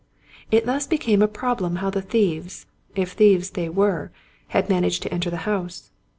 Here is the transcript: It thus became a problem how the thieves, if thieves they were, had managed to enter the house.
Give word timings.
It 0.49 0.65
thus 0.65 0.87
became 0.87 1.21
a 1.21 1.27
problem 1.27 1.75
how 1.75 1.91
the 1.91 2.01
thieves, 2.01 2.65
if 2.95 3.11
thieves 3.11 3.51
they 3.51 3.69
were, 3.69 4.11
had 4.47 4.67
managed 4.67 5.03
to 5.03 5.13
enter 5.13 5.29
the 5.29 5.37
house. 5.45 5.91